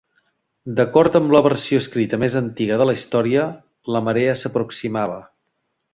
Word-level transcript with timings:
D'acord 0.79 1.17
amb 1.19 1.33
la 1.35 1.41
versió 1.47 1.81
escrita 1.83 2.19
més 2.23 2.37
antiga 2.41 2.79
de 2.83 2.89
la 2.91 2.95
història, 2.99 3.47
la 3.97 4.03
marea 4.09 4.37
s'aproximava. 4.45 5.21